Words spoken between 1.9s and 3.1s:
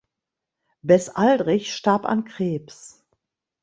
an Krebs.